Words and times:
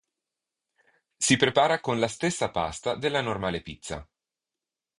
Si 1.15 1.37
prepara 1.37 1.79
con 1.79 1.99
la 1.99 2.07
stessa 2.07 2.49
pasta 2.49 2.95
della 2.95 3.21
normale 3.21 3.61
pizza. 3.61 4.09